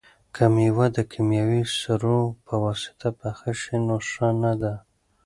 که 0.35 0.43
مېوه 0.53 0.87
د 0.95 0.97
کیمیاوي 1.11 1.63
سرو 1.79 2.19
په 2.45 2.53
واسطه 2.63 3.07
پخه 3.19 3.51
شي 3.61 3.77
نو 3.87 3.95
ښه 4.09 4.29
نه 4.43 4.53
ده. 4.61 4.73